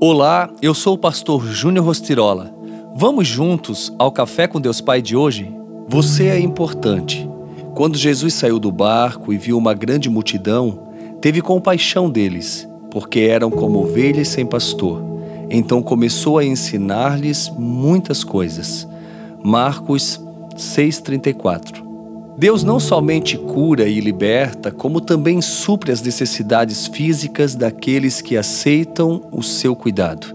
[0.00, 2.52] Olá, eu sou o pastor Júnior Rostirola.
[2.96, 5.54] Vamos juntos ao Café com Deus Pai de hoje?
[5.88, 7.28] Você é importante.
[7.74, 10.88] Quando Jesus saiu do barco e viu uma grande multidão,
[11.20, 15.00] teve compaixão deles, porque eram como ovelhas sem pastor.
[15.48, 18.88] Então começou a ensinar-lhes muitas coisas.
[19.42, 20.20] Marcos
[20.56, 21.83] 6:34
[22.36, 29.22] Deus não somente cura e liberta, como também supre as necessidades físicas daqueles que aceitam
[29.30, 30.34] o seu cuidado.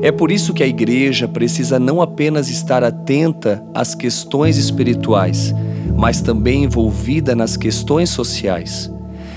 [0.00, 5.54] É por isso que a igreja precisa não apenas estar atenta às questões espirituais,
[5.94, 8.90] mas também envolvida nas questões sociais.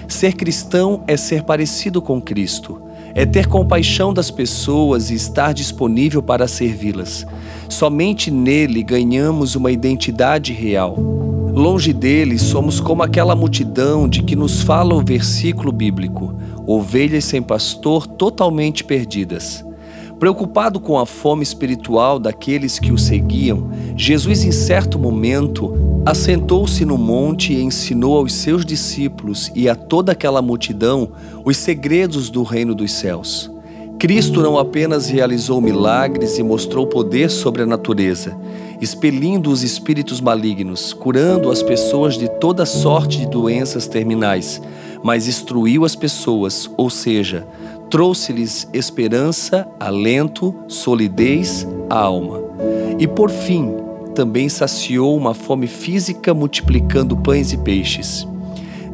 [0.08, 2.82] Ser cristão é ser parecido com Cristo,
[3.14, 7.26] é ter compaixão das pessoas e estar disponível para servi-las.
[7.68, 11.19] Somente nele ganhamos uma identidade real.
[11.54, 16.34] Longe dele, somos como aquela multidão de que nos fala o versículo bíblico:
[16.66, 19.66] ovelhas sem pastor totalmente perdidas.
[20.20, 25.74] Preocupado com a fome espiritual daqueles que o seguiam, Jesus, em certo momento,
[26.06, 31.12] assentou-se no monte e ensinou aos seus discípulos e a toda aquela multidão
[31.46, 33.50] os segredos do reino dos céus.
[33.98, 38.38] Cristo não apenas realizou milagres e mostrou poder sobre a natureza,
[38.82, 44.62] expelindo os espíritos malignos, curando as pessoas de toda sorte de doenças terminais,
[45.04, 47.46] mas instruiu as pessoas, ou seja,
[47.90, 52.42] trouxe-lhes esperança, alento, solidez à alma.
[52.98, 53.76] E por fim,
[54.14, 58.28] também saciou uma fome física multiplicando pães e peixes.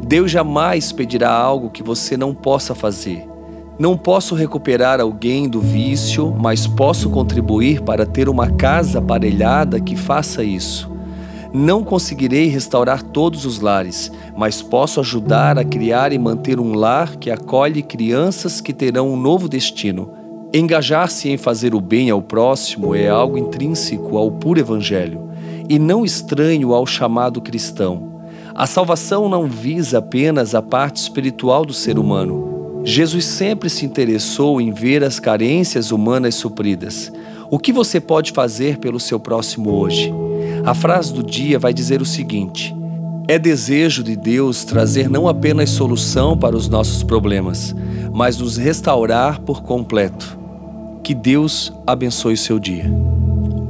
[0.07, 3.34] Deus jamais pedirá algo que você não possa fazer.
[3.77, 9.97] Não posso recuperar alguém do vício, mas posso contribuir para ter uma casa aparelhada que
[9.97, 10.89] faça isso.
[11.53, 17.17] Não conseguirei restaurar todos os lares, mas posso ajudar a criar e manter um lar
[17.17, 20.09] que acolhe crianças que terão um novo destino.
[20.53, 25.29] Engajar-se em fazer o bem ao próximo é algo intrínseco ao puro evangelho
[25.67, 28.21] e não estranho ao chamado cristão.
[28.53, 32.54] A salvação não visa apenas a parte espiritual do ser humano,
[32.85, 37.11] Jesus sempre se interessou em ver as carências humanas supridas.
[37.49, 40.13] O que você pode fazer pelo seu próximo hoje?
[40.63, 42.75] A frase do dia vai dizer o seguinte:
[43.27, 47.75] É desejo de Deus trazer não apenas solução para os nossos problemas,
[48.13, 50.37] mas nos restaurar por completo.
[51.03, 52.85] Que Deus abençoe seu dia.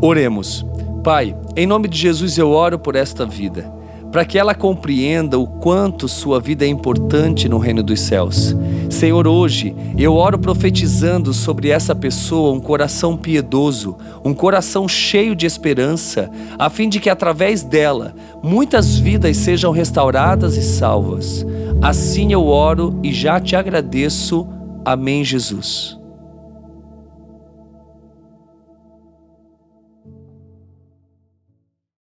[0.01, 0.65] Oremos.
[1.05, 3.73] Pai, em nome de Jesus eu oro por esta vida
[4.15, 8.55] para que ela compreenda o quanto sua vida é importante no reino dos céus.
[8.89, 15.45] Senhor, hoje eu oro profetizando sobre essa pessoa um coração piedoso, um coração cheio de
[15.45, 21.45] esperança, a fim de que através dela muitas vidas sejam restauradas e salvas.
[21.81, 24.47] Assim eu oro e já te agradeço.
[24.85, 25.94] Amém, Jesus.